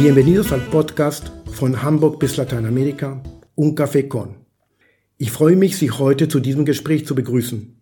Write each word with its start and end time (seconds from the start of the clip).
Bienvenidos 0.00 0.52
al 0.52 0.60
podcast 0.60 1.32
von 1.50 1.82
Hamburg 1.82 2.20
bis 2.20 2.36
Lateinamerika, 2.36 3.20
Un 3.56 3.74
Café 3.74 4.06
Con. 4.06 4.36
Ich 5.16 5.32
freue 5.32 5.56
mich, 5.56 5.76
Sie 5.76 5.90
heute 5.90 6.28
zu 6.28 6.38
diesem 6.38 6.64
Gespräch 6.64 7.04
zu 7.04 7.16
begrüßen. 7.16 7.76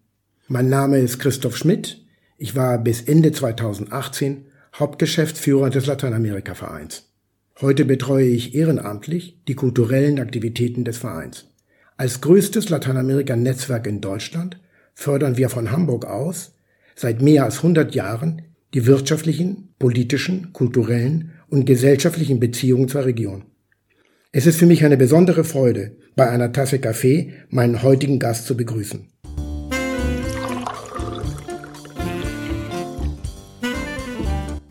Mein 0.48 0.70
Name 0.70 0.98
ist 0.98 1.18
Christoph 1.18 1.58
Schmidt. 1.58 2.06
Ich 2.38 2.56
war 2.56 2.78
bis 2.78 3.02
Ende 3.02 3.32
2018 3.32 4.46
Hauptgeschäftsführer 4.74 5.68
des 5.68 5.84
Lateinamerika-Vereins. 5.84 7.12
Heute 7.60 7.84
betreue 7.84 8.28
ich 8.28 8.54
ehrenamtlich 8.54 9.42
die 9.46 9.54
kulturellen 9.54 10.18
Aktivitäten 10.18 10.86
des 10.86 10.96
Vereins. 10.96 11.48
Als 11.98 12.22
größtes 12.22 12.70
Lateinamerika-Netzwerk 12.70 13.86
in 13.86 14.00
Deutschland 14.00 14.58
fördern 14.94 15.36
wir 15.36 15.50
von 15.50 15.70
Hamburg 15.70 16.06
aus 16.06 16.54
seit 16.94 17.20
mehr 17.20 17.44
als 17.44 17.58
100 17.58 17.94
Jahren 17.94 18.40
die 18.72 18.86
wirtschaftlichen, 18.86 19.74
politischen, 19.78 20.54
kulturellen 20.54 21.32
und 21.48 21.64
gesellschaftlichen 21.64 22.40
Beziehungen 22.40 22.88
zur 22.88 23.04
Region. 23.04 23.44
Es 24.32 24.46
ist 24.46 24.58
für 24.58 24.66
mich 24.66 24.84
eine 24.84 24.96
besondere 24.96 25.44
Freude, 25.44 25.96
bei 26.14 26.28
einer 26.28 26.52
Tasse 26.52 26.78
Kaffee 26.78 27.32
meinen 27.48 27.82
heutigen 27.82 28.18
Gast 28.18 28.46
zu 28.46 28.56
begrüßen. 28.56 29.08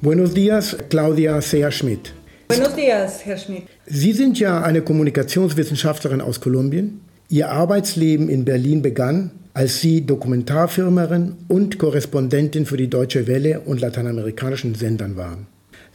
Buenos 0.01 0.35
días, 0.35 0.77
Claudia 0.89 1.41
Sea 1.41 1.71
Schmidt. 1.71 2.13
Buenos 2.47 2.75
días, 2.75 3.25
Herr 3.25 3.37
Schmidt. 3.37 3.63
Sie 3.87 4.11
sind 4.11 4.39
ja 4.39 4.61
eine 4.61 4.83
Kommunikationswissenschaftlerin 4.83 6.21
aus 6.21 6.41
Kolumbien. 6.41 7.01
Ihr 7.27 7.49
Arbeitsleben 7.49 8.29
in 8.29 8.45
Berlin 8.45 8.83
begann, 8.83 9.31
als 9.55 9.81
Sie 9.81 10.05
Dokumentarfilmerin 10.05 11.37
und 11.47 11.79
Korrespondentin 11.79 12.67
für 12.67 12.77
die 12.77 12.87
Deutsche 12.87 13.25
Welle 13.25 13.61
und 13.61 13.81
lateinamerikanischen 13.81 14.75
Sendern 14.75 15.15
waren. 15.15 15.47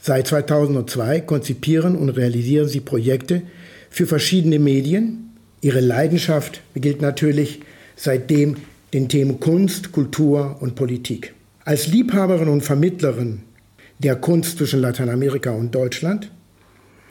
Seit 0.03 0.25
2002 0.27 1.21
konzipieren 1.21 1.95
und 1.95 2.09
realisieren 2.09 2.67
Sie 2.67 2.79
Projekte 2.79 3.43
für 3.91 4.07
verschiedene 4.07 4.57
Medien. 4.57 5.35
Ihre 5.61 5.79
Leidenschaft 5.79 6.63
gilt 6.73 7.03
natürlich 7.03 7.59
seitdem 7.95 8.55
den 8.95 9.09
Themen 9.09 9.39
Kunst, 9.39 9.91
Kultur 9.91 10.57
und 10.59 10.73
Politik. 10.73 11.35
Als 11.65 11.85
Liebhaberin 11.85 12.47
und 12.47 12.61
Vermittlerin 12.61 13.43
der 13.99 14.15
Kunst 14.15 14.57
zwischen 14.57 14.81
Lateinamerika 14.81 15.51
und 15.51 15.75
Deutschland 15.75 16.31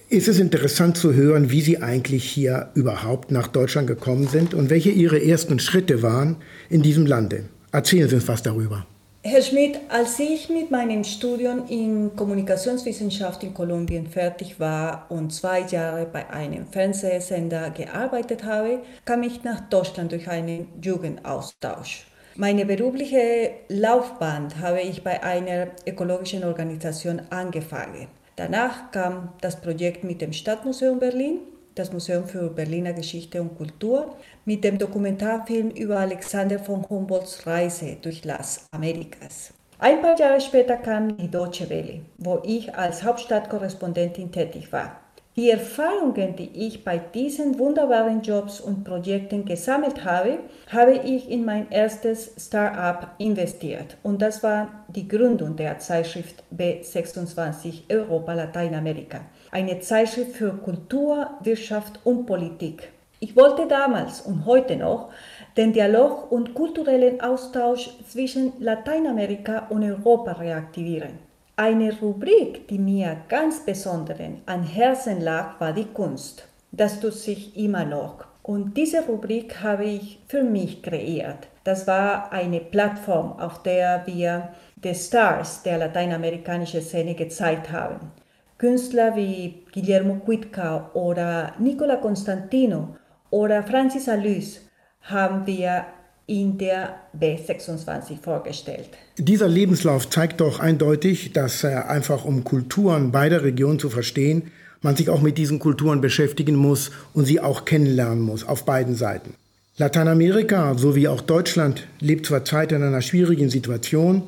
ist 0.08 0.27
es 0.27 0.41
interessant 0.41 0.96
zu 0.96 1.14
hören, 1.14 1.52
wie 1.52 1.61
Sie 1.61 1.80
eigentlich 1.80 2.24
hier 2.24 2.70
überhaupt 2.74 3.30
nach 3.30 3.46
Deutschland 3.46 3.86
gekommen 3.86 4.27
sind 4.27 4.52
und 4.52 4.68
welche 4.68 4.91
Ihre 4.91 5.24
ersten 5.24 5.61
Schritte 5.61 6.02
waren 6.02 6.38
in 6.68 6.83
diesem 6.83 7.06
Lande. 7.06 7.44
Erzählen 7.70 8.08
Sie 8.08 8.16
uns 8.16 8.27
was 8.27 8.42
darüber. 8.42 8.84
Herr 9.22 9.42
Schmidt, 9.42 9.78
als 9.90 10.18
ich 10.18 10.48
mit 10.48 10.70
meinem 10.70 11.04
Studium 11.04 11.66
in 11.68 12.16
Kommunikationswissenschaft 12.16 13.42
in 13.42 13.52
Kolumbien 13.52 14.06
fertig 14.06 14.58
war 14.58 15.04
und 15.10 15.30
zwei 15.30 15.60
Jahre 15.60 16.06
bei 16.06 16.30
einem 16.30 16.66
Fernsehsender 16.66 17.68
gearbeitet 17.68 18.44
habe, 18.44 18.80
kam 19.04 19.22
ich 19.22 19.44
nach 19.44 19.60
Deutschland 19.68 20.12
durch 20.12 20.27
einen 20.27 20.68
Jugendaustausch. 20.82 22.06
Meine 22.34 22.64
berufliche 22.64 23.50
Laufbahn 23.68 24.58
habe 24.58 24.80
ich 24.80 25.04
bei 25.04 25.22
einer 25.22 25.66
ökologischen 25.86 26.42
Organisation 26.42 27.20
angefangen. 27.28 28.08
Danach 28.36 28.90
kam 28.90 29.34
das 29.42 29.60
Projekt 29.60 30.02
mit 30.02 30.22
dem 30.22 30.32
Stadtmuseum 30.32 30.98
Berlin, 30.98 31.40
das 31.81 31.92
Museum 31.92 32.27
für 32.27 32.50
Berliner 32.50 32.92
Geschichte 32.92 33.41
und 33.41 33.56
Kultur, 33.56 34.14
mit 34.45 34.62
dem 34.62 34.77
Dokumentarfilm 34.78 35.70
über 35.70 35.98
Alexander 35.98 36.59
von 36.59 36.89
Humboldts 36.89 37.47
Reise 37.47 37.97
durch 38.03 38.25
Las 38.25 38.67
Amerikas. 38.70 39.55
Ein 39.78 40.03
paar 40.03 40.19
Jahre 40.19 40.41
später 40.42 40.77
kam 40.77 41.17
die 41.17 41.31
Deutsche 41.31 41.70
Welle, 41.70 42.01
wo 42.19 42.41
ich 42.45 42.75
als 42.75 43.03
Hauptstadtkorrespondentin 43.03 44.30
tätig 44.30 44.70
war. 44.73 45.01
Die 45.36 45.48
Erfahrungen, 45.48 46.36
die 46.36 46.51
ich 46.67 46.85
bei 46.85 46.98
diesen 46.98 47.58
wunderbaren 47.58 48.20
Jobs 48.20 48.61
und 48.61 48.85
Projekten 48.85 49.46
gesammelt 49.46 50.05
habe, 50.05 50.40
habe 50.70 50.96
ich 50.96 51.30
in 51.30 51.46
mein 51.46 51.70
erstes 51.70 52.33
Start-up 52.36 53.14
investiert. 53.17 53.96
Und 54.02 54.20
das 54.20 54.42
war 54.42 54.85
die 54.89 55.08
Gründung 55.08 55.57
der 55.57 55.79
Zeitschrift 55.79 56.42
B26 56.55 57.85
Europa 57.89 58.35
Lateinamerika. 58.35 59.20
Eine 59.52 59.80
Zeitschrift 59.80 60.36
für 60.36 60.52
Kultur, 60.52 61.28
Wirtschaft 61.42 61.98
und 62.05 62.24
Politik. 62.24 62.92
Ich 63.18 63.34
wollte 63.34 63.66
damals 63.66 64.20
und 64.20 64.46
heute 64.46 64.77
noch 64.77 65.11
den 65.56 65.72
Dialog 65.72 66.30
und 66.30 66.55
kulturellen 66.55 67.20
Austausch 67.20 67.90
zwischen 68.08 68.52
Lateinamerika 68.60 69.66
und 69.70 69.83
Europa 69.83 70.33
reaktivieren. 70.33 71.18
Eine 71.56 71.98
Rubrik, 72.00 72.68
die 72.68 72.78
mir 72.78 73.16
ganz 73.28 73.64
besonders 73.66 74.20
an 74.46 74.62
Herzen 74.62 75.20
lag, 75.20 75.58
war 75.60 75.72
die 75.72 75.86
Kunst. 75.86 76.46
Das 76.70 77.00
tut 77.00 77.14
sich 77.14 77.56
immer 77.56 77.84
noch. 77.84 78.24
Und 78.44 78.77
diese 78.77 79.05
Rubrik 79.05 79.62
habe 79.62 79.84
ich 79.84 80.20
für 80.28 80.44
mich 80.44 80.80
kreiert. 80.80 81.48
Das 81.64 81.89
war 81.89 82.33
eine 82.33 82.60
Plattform, 82.60 83.33
auf 83.33 83.62
der 83.64 84.06
wir 84.06 84.50
die 84.77 84.94
Stars 84.94 85.64
der 85.64 85.78
lateinamerikanischen 85.78 86.83
Szene 86.83 87.14
gezeigt 87.14 87.70
haben. 87.70 88.12
Künstler 88.60 89.16
wie 89.16 89.64
Guillermo 89.72 90.16
Cuitca 90.16 90.90
oder 90.92 91.54
Nicola 91.58 91.96
Constantino 91.96 92.94
oder 93.30 93.62
Francis 93.62 94.06
Alys 94.06 94.60
haben 95.00 95.46
wir 95.46 95.86
in 96.26 96.58
der 96.58 96.94
B26 97.18 98.20
vorgestellt. 98.22 98.90
Dieser 99.16 99.48
Lebenslauf 99.48 100.10
zeigt 100.10 100.42
doch 100.42 100.60
eindeutig, 100.60 101.32
dass 101.32 101.64
äh, 101.64 101.68
einfach 101.68 102.26
um 102.26 102.44
Kulturen 102.44 103.10
beider 103.12 103.42
Regionen 103.42 103.78
zu 103.78 103.88
verstehen, 103.88 104.50
man 104.82 104.94
sich 104.94 105.08
auch 105.08 105.22
mit 105.22 105.38
diesen 105.38 105.58
Kulturen 105.58 106.02
beschäftigen 106.02 106.54
muss 106.54 106.90
und 107.14 107.24
sie 107.24 107.40
auch 107.40 107.64
kennenlernen 107.64 108.20
muss 108.20 108.46
auf 108.46 108.66
beiden 108.66 108.94
Seiten. 108.94 109.36
Lateinamerika 109.78 110.77
sowie 110.77 111.08
auch 111.08 111.22
Deutschland 111.22 111.86
lebt 111.98 112.27
zurzeit 112.27 112.72
in 112.72 112.82
einer 112.82 113.00
schwierigen 113.00 113.48
Situation. 113.48 114.22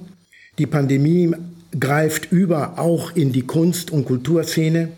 Die 0.59 0.67
Pandemie 0.67 1.35
greift 1.79 2.31
über 2.31 2.79
auch 2.79 3.15
in 3.15 3.33
die 3.33 3.47
Kunst- 3.47 3.91
und 3.91 4.05
Kulturszene. 4.05 4.89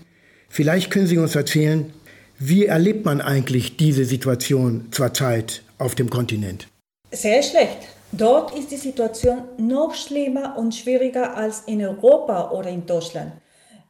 Vielleicht 0.49 0.91
können 0.91 1.07
Sie 1.07 1.19
uns 1.19 1.35
erzählen, 1.35 1.93
wie 2.39 2.67
erlebt 2.67 3.05
man 3.05 3.21
eigentlich 3.21 3.77
diese 3.77 4.05
Situation 4.05 4.89
zurzeit 4.91 5.63
auf 5.79 5.95
dem 5.95 6.11
Kontinent? 6.11 6.69
Sehr 7.11 7.43
schlecht. 7.43 7.79
Dort 8.13 8.57
ist 8.57 8.71
die 8.71 8.77
Situation 8.77 9.43
noch 9.57 9.95
schlimmer 9.95 10.57
und 10.57 10.75
schwieriger 10.75 11.37
als 11.37 11.63
in 11.67 11.85
Europa 11.85 12.51
oder 12.51 12.71
in 12.71 12.87
Deutschland. 12.87 13.33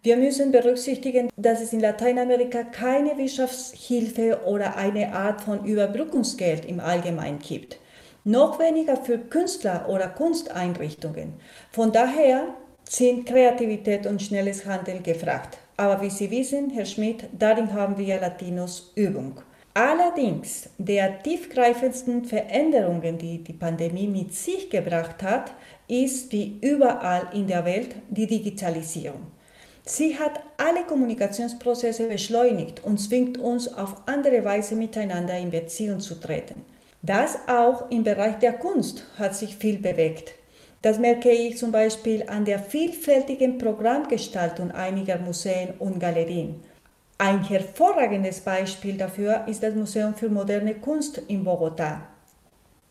Wir 0.03 0.19
müssen 0.19 0.53
berücksichtigen, 0.53 1.31
dass 1.37 1.63
es 1.63 1.73
in 1.73 1.81
Lateinamerika 1.81 2.63
keine 2.63 3.17
Wirtschaftshilfe 3.17 4.41
oder 4.45 4.77
eine 4.77 5.15
Art 5.15 5.41
von 5.41 5.65
Überbrückungsgeld 5.65 6.67
im 6.67 6.81
Allgemeinen 6.81 7.39
gibt. 7.39 7.79
Noch 8.25 8.59
weniger 8.59 8.97
für 8.97 9.19
Künstler 9.19 9.87
oder 9.89 10.09
Kunsteinrichtungen. 10.09 11.35
Von 11.71 11.93
daher 11.93 12.55
sind 12.89 13.27
Kreativität 13.27 14.07
und 14.07 14.23
schnelles 14.23 14.67
Handeln 14.67 15.03
gefragt. 15.03 15.59
Aber 15.77 16.01
wie 16.03 16.11
Sie 16.11 16.31
wissen, 16.31 16.71
Herr 16.71 16.85
Schmidt, 16.85 17.25
darin 17.37 17.73
haben 17.73 17.99
wir 17.99 18.21
Latinos 18.21 18.93
Übung. 18.95 19.41
Allerdings 19.75 20.69
der 20.79 21.21
tiefgreifendsten 21.23 22.25
Veränderungen, 22.25 23.19
die 23.19 23.43
die 23.43 23.53
Pandemie 23.53 24.07
mit 24.07 24.33
sich 24.33 24.71
gebracht 24.71 25.21
hat, 25.23 25.53
ist 25.89 26.31
wie 26.31 26.59
überall 26.61 27.27
in 27.33 27.49
der 27.49 27.65
Welt 27.65 27.97
die 28.09 28.29
Digitalisierung. 28.29 29.27
Sie 29.85 30.17
hat 30.17 30.41
alle 30.57 30.85
Kommunikationsprozesse 30.85 32.07
beschleunigt 32.07 32.85
und 32.85 32.99
zwingt 32.99 33.37
uns 33.39 33.67
auf 33.69 33.97
andere 34.07 34.45
Weise 34.45 34.77
miteinander 34.77 35.37
in 35.37 35.51
Beziehung 35.51 36.01
zu 36.01 36.15
treten. 36.21 36.65
Das 37.03 37.37
auch 37.49 37.91
im 37.91 38.05
Bereich 38.05 38.39
der 38.39 38.55
Kunst 38.55 39.05
hat 39.19 39.35
sich 39.35 39.57
viel 39.57 39.79
bewegt. 39.79 40.35
Das 40.85 40.99
merke 40.99 41.31
ich 41.31 41.57
zum 41.57 41.73
Beispiel 41.73 42.25
an 42.29 42.45
der 42.45 42.59
vielfältigen 42.59 43.57
Programmgestaltung 43.57 44.71
einiger 44.71 45.17
Museen 45.17 45.73
und 45.79 45.99
Galerien. 45.99 46.61
Ein 47.17 47.43
hervorragendes 47.43 48.41
Beispiel 48.41 48.99
dafür 48.99 49.45
ist 49.47 49.63
das 49.63 49.75
Museum 49.75 50.15
für 50.15 50.29
moderne 50.29 50.75
Kunst 50.75 51.23
in 51.27 51.43
Bogotá, 51.43 52.01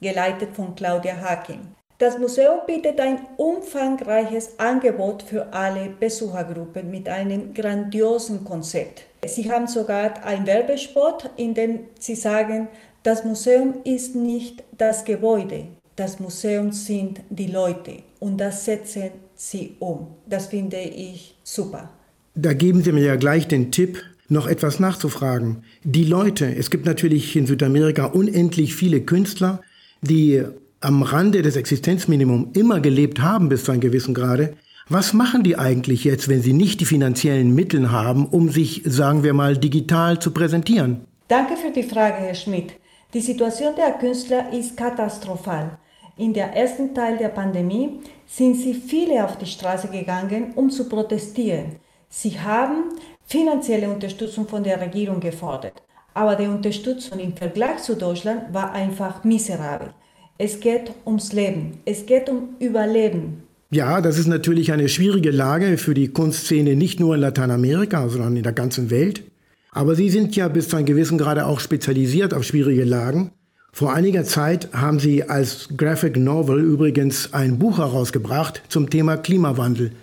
geleitet 0.01 0.55
von 0.55 0.73
Claudia 0.73 1.21
Hakim. 1.21 1.59
Das 1.99 2.17
Museum 2.17 2.61
bietet 2.65 2.99
ein 2.99 3.27
umfangreiches 3.37 4.57
Angebot 4.57 5.21
für 5.21 5.53
alle 5.53 5.89
Besuchergruppen 5.89 6.89
mit 6.89 7.07
einem 7.07 7.53
grandiosen 7.53 8.43
Konzept. 8.43 9.03
Sie 9.23 9.51
haben 9.51 9.67
sogar 9.67 10.25
einen 10.25 10.47
Werbespot, 10.47 11.29
in 11.37 11.53
dem 11.53 11.81
sie 11.99 12.15
sagen, 12.15 12.69
das 13.03 13.23
Museum 13.23 13.75
ist 13.83 14.15
nicht 14.15 14.63
das 14.79 15.05
Gebäude, 15.05 15.67
das 15.95 16.19
Museum 16.19 16.71
sind 16.71 17.21
die 17.29 17.47
Leute 17.47 18.03
und 18.19 18.37
das 18.37 18.65
setzen 18.65 19.11
sie 19.35 19.75
um. 19.79 20.07
Das 20.25 20.47
finde 20.47 20.79
ich 20.79 21.35
super. 21.43 21.89
Da 22.35 22.53
geben 22.53 22.81
Sie 22.81 22.91
mir 22.91 23.03
ja 23.03 23.15
gleich 23.15 23.47
den 23.47 23.71
Tipp, 23.71 24.03
noch 24.29 24.47
etwas 24.47 24.79
nachzufragen. 24.79 25.63
Die 25.83 26.05
Leute, 26.05 26.55
es 26.55 26.71
gibt 26.71 26.85
natürlich 26.85 27.35
in 27.35 27.45
Südamerika 27.45 28.05
unendlich 28.05 28.73
viele 28.73 29.01
Künstler, 29.01 29.61
die 30.01 30.43
am 30.79 31.03
Rande 31.03 31.41
des 31.41 31.55
Existenzminimums 31.55 32.57
immer 32.57 32.79
gelebt 32.79 33.21
haben 33.21 33.49
bis 33.49 33.63
zu 33.63 33.71
einem 33.71 33.81
gewissen 33.81 34.13
Grade, 34.13 34.55
Was 34.89 35.13
machen 35.13 35.43
die 35.43 35.57
eigentlich 35.57 36.03
jetzt, 36.03 36.27
wenn 36.27 36.41
sie 36.41 36.51
nicht 36.51 36.81
die 36.81 36.85
finanziellen 36.85 37.55
Mittel 37.55 37.91
haben, 37.91 38.25
um 38.25 38.49
sich, 38.49 38.81
sagen 38.85 39.23
wir 39.23 39.33
mal, 39.33 39.57
digital 39.57 40.19
zu 40.19 40.31
präsentieren? 40.31 41.05
Danke 41.29 41.55
für 41.55 41.71
die 41.71 41.83
Frage, 41.83 42.17
Herr 42.17 42.35
Schmidt. 42.35 42.73
Die 43.13 43.21
Situation 43.21 43.75
der 43.77 43.93
Künstler 43.93 44.51
ist 44.51 44.75
katastrophal. 44.75 45.77
In 46.15 46.33
der 46.33 46.55
ersten 46.55 46.93
Teil 46.93 47.17
der 47.17 47.29
Pandemie 47.29 47.99
sind 48.27 48.55
sie 48.55 48.75
viele 48.75 49.25
auf 49.25 49.37
die 49.37 49.47
Straße 49.47 49.87
gegangen, 49.87 50.53
um 50.55 50.69
zu 50.69 50.87
protestieren. 50.87 51.77
Sie 52.07 52.39
haben 52.39 52.89
finanzielle 53.25 53.89
Unterstützung 53.89 54.47
von 54.47 54.63
der 54.63 54.79
Regierung 54.79 55.19
gefordert. 55.19 55.81
Aber 56.13 56.35
die 56.35 56.45
Unterstützung 56.45 57.17
im 57.17 57.35
Vergleich 57.35 57.79
zu 57.79 57.95
Deutschland 57.95 58.53
war 58.53 58.73
einfach 58.73 59.23
miserabel. 59.23 59.89
Es 60.37 60.59
geht 60.59 60.91
ums 61.05 61.33
Leben, 61.33 61.79
es 61.85 62.05
geht 62.05 62.29
um 62.29 62.55
Überleben. 62.59 63.43
Ja, 63.71 63.99
das 63.99 64.19
ist 64.19 64.27
natürlich 64.27 64.71
eine 64.71 64.89
schwierige 64.89 65.31
Lage 65.31 65.79
für 65.79 65.95
die 65.95 66.09
Kunstszene 66.09 66.75
nicht 66.75 66.99
nur 66.99 67.15
in 67.15 67.21
Lateinamerika, 67.21 68.07
sondern 68.07 68.37
in 68.37 68.43
der 68.43 68.53
ganzen 68.53 68.91
Welt. 68.91 69.23
Aber 69.71 69.95
Sie 69.95 70.09
sind 70.09 70.35
ja 70.35 70.47
bis 70.47 70.69
zu 70.69 70.75
einem 70.75 70.85
gewissen 70.85 71.17
Grade 71.17 71.47
auch 71.47 71.59
spezialisiert 71.59 72.35
auf 72.35 72.43
schwierige 72.43 72.83
Lagen. 72.83 73.31
Vor 73.75 73.91
einiger 73.91 74.23
Zeit 74.23 74.69
haben 74.71 74.99
Sie 74.99 75.27
als 75.27 75.67
Graphic 75.75 76.15
Novel 76.15 76.59
übrigens 76.59 77.33
ein 77.33 77.57
Buch 77.57 77.79
herausgebracht 77.79 78.61
zum 78.69 78.87
Thema 78.87 79.17
Klimawandel. 79.17 79.93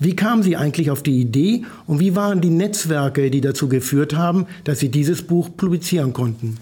Wie 0.00 0.16
kamen 0.16 0.42
Sie 0.42 0.56
eigentlich 0.56 0.90
auf 0.90 1.04
die 1.04 1.20
Idee 1.20 1.62
und 1.86 2.00
wie 2.00 2.16
waren 2.16 2.40
die 2.40 2.50
Netzwerke, 2.50 3.30
die 3.30 3.40
dazu 3.40 3.68
geführt 3.68 4.16
haben, 4.16 4.48
dass 4.64 4.80
Sie 4.80 4.88
dieses 4.88 5.22
Buch 5.22 5.48
publizieren 5.56 6.12
konnten? 6.12 6.58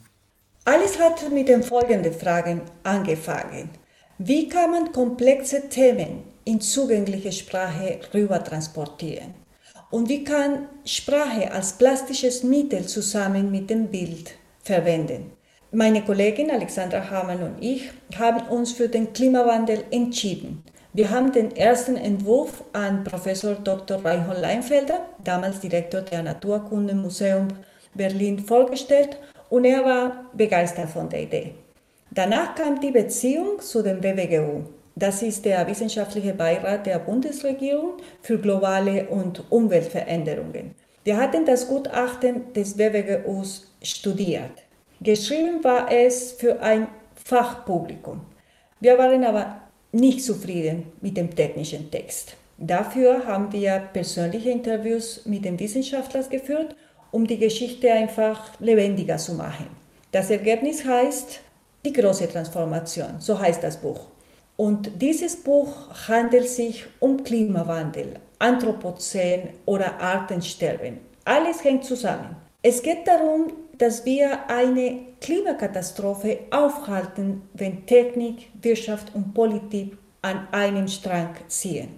Alles 0.67 1.01
hat 1.01 1.33
mit 1.33 1.49
den 1.49 1.63
folgenden 1.63 2.13
Fragen 2.13 2.61
angefangen. 2.83 3.71
Wie 4.19 4.47
kann 4.47 4.73
man 4.73 4.93
komplexe 4.93 5.71
Themen 5.71 6.23
in 6.45 6.61
zugängliche 6.61 7.33
Sprache 7.33 7.99
rüber 8.13 8.45
transportieren? 8.45 9.33
Und 9.91 10.11
wie 10.11 10.23
kann 10.23 10.67
Sprache 10.85 11.51
als 11.51 11.73
plastisches 11.73 12.43
Mittel 12.43 12.85
zusammen 12.85 13.51
mit 13.51 13.71
dem 13.71 13.87
Bild 13.87 14.33
verwenden? 14.63 15.33
Meine 15.75 16.03
Kollegin 16.03 16.51
Alexandra 16.51 17.09
Hamann 17.09 17.43
und 17.43 17.63
ich 17.63 17.89
haben 18.19 18.47
uns 18.49 18.73
für 18.73 18.91
den 18.91 19.15
Klimawandel 19.15 19.85
entschieden. 19.91 20.63
Wir 20.93 21.09
haben 21.09 21.33
den 21.33 21.57
ersten 21.57 21.97
Entwurf 21.97 22.63
an 22.75 23.05
Professor 23.05 23.55
Dr. 23.55 24.05
Reinhold 24.05 24.43
Leinfelder, 24.43 25.01
damals 25.25 25.61
Direktor 25.61 26.03
der 26.03 26.25
Naturkundemuseum 26.25 27.49
Berlin, 27.95 28.41
vorgestellt 28.41 29.17
und 29.49 29.65
er 29.65 29.83
war 29.83 30.27
begeistert 30.35 30.91
von 30.91 31.09
der 31.09 31.23
Idee. 31.23 31.55
Danach 32.11 32.55
kam 32.55 32.79
die 32.79 32.91
Beziehung 32.91 33.59
zu 33.59 33.81
dem 33.81 34.03
WWGU. 34.03 34.65
Das 34.95 35.23
ist 35.23 35.47
der 35.47 35.67
wissenschaftliche 35.67 36.35
Beirat 36.35 36.85
der 36.85 36.99
Bundesregierung 36.99 37.95
für 38.21 38.37
globale 38.37 39.09
und 39.09 39.51
Umweltveränderungen. 39.51 40.75
Wir 41.03 41.17
hatten 41.17 41.47
das 41.47 41.67
Gutachten 41.67 42.53
des 42.53 42.77
WWGUs 42.77 43.73
studiert. 43.83 44.51
Geschrieben 45.03 45.65
war 45.65 45.91
es 45.91 46.31
für 46.31 46.61
ein 46.63 46.87
Fachpublikum. 47.17 48.21
Wir 48.79 48.97
waren 48.99 49.25
aber 49.25 49.57
nicht 49.91 50.23
zufrieden 50.23 50.93
mit 51.01 51.17
dem 51.17 51.35
technischen 51.35 51.91
Text. 51.91 52.37
Dafür 52.57 53.27
haben 53.27 53.53
wir 53.53 53.81
persönliche 53.93 54.51
Interviews 54.51 55.23
mit 55.25 55.45
den 55.45 55.59
Wissenschaftlern 55.59 56.29
geführt, 56.31 56.77
um 57.11 57.27
die 57.27 57.39
Geschichte 57.39 57.91
einfach 57.91 58.53
lebendiger 58.61 59.17
zu 59.17 59.35
machen. 59.35 59.67
Das 60.13 60.31
Ergebnis 60.31 60.85
heißt 60.85 61.41
Die 61.85 61.93
große 61.93 62.29
Transformation, 62.29 63.17
so 63.19 63.37
heißt 63.37 63.65
das 63.65 63.79
Buch. 63.79 64.07
Und 64.57 65.03
dieses 65.03 65.35
Buch 65.35 65.73
handelt 66.07 66.49
sich 66.49 66.85
um 67.01 67.25
Klimawandel, 67.25 68.21
Anthropozän 68.39 69.49
oder 69.67 70.01
Artensterben. 70.01 70.99
Alles 71.25 71.65
hängt 71.65 71.85
zusammen. 71.85 72.37
Es 72.63 72.81
geht 72.81 73.09
darum, 73.09 73.53
dass 73.79 74.05
wir 74.05 74.49
eine 74.49 75.01
Klimakatastrophe 75.21 76.41
aufhalten, 76.51 77.43
wenn 77.55 77.87
Technik, 77.87 78.49
Wirtschaft 78.61 79.15
und 79.15 79.35
Politik 79.35 79.97
an 80.23 80.47
einem 80.53 80.89
Strang 80.89 81.35
ziehen. 81.49 81.89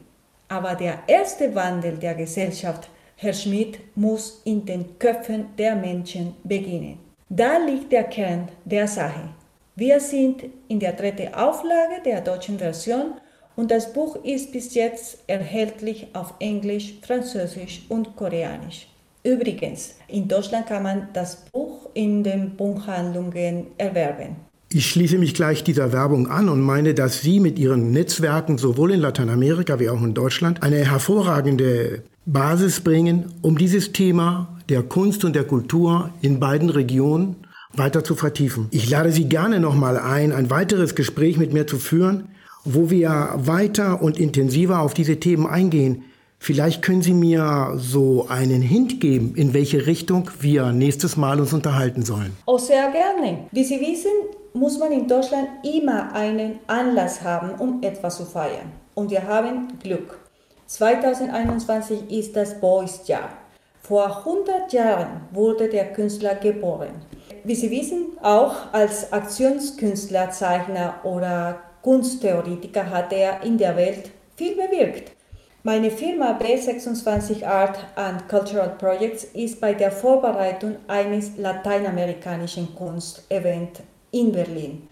Aber 0.48 0.74
der 0.74 0.98
erste 1.06 1.54
Wandel 1.54 1.96
der 1.96 2.14
Gesellschaft, 2.14 2.88
Herr 3.16 3.32
Schmidt, 3.32 3.78
muss 3.94 4.42
in 4.44 4.64
den 4.64 4.98
Köpfen 4.98 5.46
der 5.56 5.76
Menschen 5.76 6.34
beginnen. 6.44 6.98
Da 7.28 7.58
liegt 7.58 7.92
der 7.92 8.04
Kern 8.04 8.48
der 8.64 8.86
Sache. 8.86 9.30
Wir 9.76 9.98
sind 9.98 10.44
in 10.68 10.78
der 10.78 10.92
dritten 10.92 11.34
Auflage 11.34 12.02
der 12.04 12.20
deutschen 12.20 12.58
Version 12.58 13.14
und 13.56 13.70
das 13.70 13.92
Buch 13.92 14.16
ist 14.24 14.52
bis 14.52 14.74
jetzt 14.74 15.18
erhältlich 15.26 16.08
auf 16.12 16.34
Englisch, 16.38 16.94
Französisch 17.02 17.82
und 17.88 18.14
Koreanisch. 18.16 18.88
Übrigens, 19.24 19.94
in 20.08 20.28
Deutschland 20.28 20.66
kann 20.66 20.82
man 20.82 21.08
das 21.14 21.46
Buch 21.50 21.88
in 21.94 22.22
den 22.22 22.56
Buchhandlungen 22.56 23.68
erwerben. 23.78 24.36
Ich 24.68 24.90
schließe 24.90 25.18
mich 25.18 25.34
gleich 25.34 25.64
dieser 25.64 25.92
Werbung 25.92 26.28
an 26.28 26.48
und 26.48 26.60
meine, 26.60 26.94
dass 26.94 27.22
Sie 27.22 27.40
mit 27.40 27.58
Ihren 27.58 27.90
Netzwerken 27.92 28.58
sowohl 28.58 28.92
in 28.92 29.00
Lateinamerika 29.00 29.78
wie 29.80 29.88
auch 29.88 30.02
in 30.02 30.14
Deutschland 30.14 30.62
eine 30.62 30.84
hervorragende 30.84 32.02
Basis 32.26 32.80
bringen, 32.80 33.32
um 33.40 33.56
dieses 33.56 33.92
Thema 33.92 34.58
der 34.68 34.82
Kunst 34.82 35.24
und 35.24 35.34
der 35.36 35.44
Kultur 35.44 36.10
in 36.20 36.40
beiden 36.40 36.70
Regionen 36.70 37.36
weiter 37.72 38.04
zu 38.04 38.14
vertiefen. 38.14 38.68
Ich 38.72 38.90
lade 38.90 39.12
Sie 39.12 39.24
gerne 39.26 39.60
nochmal 39.60 39.96
ein, 39.96 40.32
ein 40.32 40.50
weiteres 40.50 40.94
Gespräch 40.94 41.38
mit 41.38 41.52
mir 41.52 41.66
zu 41.66 41.78
führen, 41.78 42.28
wo 42.64 42.90
wir 42.90 43.30
weiter 43.36 44.02
und 44.02 44.18
intensiver 44.18 44.80
auf 44.80 44.94
diese 44.94 45.20
Themen 45.20 45.46
eingehen. 45.46 46.02
Vielleicht 46.44 46.82
können 46.82 47.00
Sie 47.00 47.14
mir 47.14 47.72
so 47.78 48.26
einen 48.28 48.60
Hint 48.60 49.00
geben, 49.00 49.32
in 49.34 49.54
welche 49.54 49.86
Richtung 49.86 50.30
wir 50.40 50.72
nächstes 50.72 51.16
Mal 51.16 51.40
uns 51.40 51.54
unterhalten 51.54 52.02
sollen. 52.02 52.36
Oh, 52.44 52.58
sehr 52.58 52.90
gerne. 52.90 53.46
Wie 53.50 53.64
Sie 53.64 53.80
wissen, 53.80 54.10
muss 54.52 54.78
man 54.78 54.92
in 54.92 55.08
Deutschland 55.08 55.48
immer 55.62 56.12
einen 56.12 56.58
Anlass 56.66 57.22
haben, 57.22 57.58
um 57.58 57.82
etwas 57.82 58.18
zu 58.18 58.26
feiern. 58.26 58.70
Und 58.92 59.10
wir 59.10 59.26
haben 59.26 59.68
Glück. 59.82 60.18
2021 60.66 62.10
ist 62.10 62.36
das 62.36 62.60
Boys-Jahr. 62.60 63.30
Vor 63.80 64.18
100 64.18 64.70
Jahren 64.70 65.22
wurde 65.32 65.70
der 65.70 65.94
Künstler 65.94 66.34
geboren. 66.34 66.90
Wie 67.44 67.54
Sie 67.54 67.70
wissen, 67.70 68.18
auch 68.20 68.70
als 68.70 69.10
Aktionskünstler, 69.14 70.28
Zeichner 70.28 70.96
oder 71.04 71.60
Kunsttheoretiker 71.80 72.90
hat 72.90 73.14
er 73.14 73.42
in 73.42 73.56
der 73.56 73.78
Welt 73.78 74.10
viel 74.36 74.56
bewirkt. 74.56 75.13
Meine 75.66 75.90
Firma 75.90 76.38
B26 76.38 77.42
Art 77.42 77.78
and 77.96 78.28
Cultural 78.28 78.76
Projects 78.76 79.24
ist 79.32 79.62
bei 79.62 79.72
der 79.72 79.90
Vorbereitung 79.90 80.76
eines 80.88 81.38
lateinamerikanischen 81.38 82.74
Kunstevents 82.74 83.80
in 84.10 84.30
Berlin. 84.30 84.86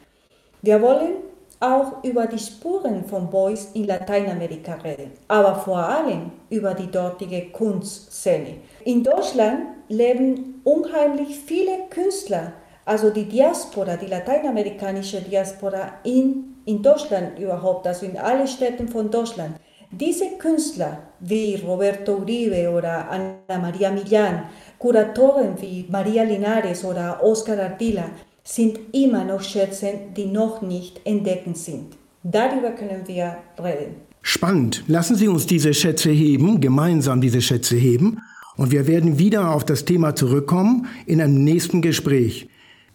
Wir 0.62 0.80
wollen 0.80 1.16
auch 1.60 2.02
über 2.02 2.26
die 2.26 2.38
Spuren 2.38 3.04
von 3.04 3.28
Boys 3.28 3.68
in 3.74 3.84
Lateinamerika 3.84 4.76
reden, 4.76 5.12
aber 5.28 5.56
vor 5.56 5.76
allem 5.76 6.32
über 6.48 6.72
die 6.72 6.90
dortige 6.90 7.50
Kunstszene. 7.50 8.54
In 8.86 9.04
Deutschland 9.04 9.64
leben 9.90 10.62
unheimlich 10.64 11.38
viele 11.38 11.80
Künstler, 11.90 12.54
also 12.86 13.10
die 13.10 13.26
Diaspora, 13.26 13.98
die 13.98 14.06
lateinamerikanische 14.06 15.20
Diaspora 15.20 15.98
in, 16.02 16.56
in 16.64 16.82
Deutschland 16.82 17.38
überhaupt, 17.38 17.86
also 17.86 18.06
in 18.06 18.16
allen 18.16 18.48
Städten 18.48 18.88
von 18.88 19.10
Deutschland. 19.10 19.56
Diese 19.94 20.24
Künstler 20.38 21.02
wie 21.20 21.56
Roberto 21.56 22.14
Uribe 22.14 22.70
oder 22.70 23.10
Ana 23.10 23.58
Maria 23.60 23.90
Millán, 23.90 24.44
Kuratoren 24.78 25.60
wie 25.60 25.84
Maria 25.90 26.22
Linares 26.22 26.82
oder 26.82 27.22
Oscar 27.22 27.58
Ardila 27.58 28.06
sind 28.42 28.78
immer 28.92 29.22
noch 29.22 29.42
Schätze, 29.42 29.92
die 30.16 30.24
noch 30.24 30.62
nicht 30.62 31.02
entdeckend 31.04 31.58
sind. 31.58 31.98
Darüber 32.22 32.70
können 32.70 33.06
wir 33.06 33.36
reden. 33.62 33.96
Spannend. 34.22 34.82
Lassen 34.86 35.14
Sie 35.14 35.28
uns 35.28 35.46
diese 35.46 35.74
Schätze 35.74 36.10
heben, 36.10 36.62
gemeinsam 36.62 37.20
diese 37.20 37.42
Schätze 37.42 37.76
heben. 37.76 38.18
Und 38.56 38.70
wir 38.70 38.86
werden 38.86 39.18
wieder 39.18 39.54
auf 39.54 39.64
das 39.64 39.84
Thema 39.84 40.14
zurückkommen 40.14 40.86
in 41.04 41.20
einem 41.20 41.44
nächsten 41.44 41.82
Gespräch. 41.82 42.48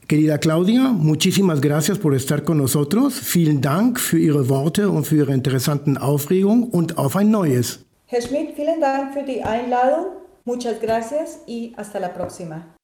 Querida 0.08 0.38
Claudia, 0.38 0.84
muchísimas 0.84 1.60
gracias 1.60 1.98
por 2.00 2.16
estar 2.16 2.46
con 2.46 2.58
nosotros. 2.58 3.20
Vielen 3.20 3.60
Dank 3.60 4.00
für 4.00 4.18
Ihre 4.18 4.48
Worte 4.48 4.90
und 4.90 5.06
für 5.06 5.18
Ihre 5.18 5.34
interessanten 5.34 5.98
Aufregungen 5.98 6.64
und 6.64 6.98
auf 6.98 7.18
ein 7.18 7.30
neues. 7.30 7.86
Herr 8.06 8.22
Schmidt, 8.22 8.56
vielen 8.56 8.80
Dank 8.80 9.14
für 9.14 9.24
die 9.24 9.44
Einladung. 9.44 10.06
Muchas 10.46 10.80
gracias 10.80 11.42
y 11.46 11.74
hasta 11.76 12.00
la 12.00 12.14
próxima. 12.14 12.77